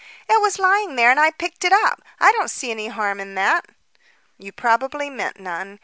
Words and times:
"It 0.27 0.41
was 0.41 0.57
lying 0.57 0.95
there 0.95 1.11
and 1.11 1.19
I 1.19 1.29
picked 1.29 1.63
it 1.63 1.71
up. 1.71 2.01
I 2.19 2.31
don't 2.31 2.49
see 2.49 2.71
any 2.71 2.87
harm 2.87 3.19
in 3.19 3.35
that." 3.35 3.67
"You 4.39 4.51
probably 4.51 5.11
meant 5.11 5.39
none. 5.39 5.79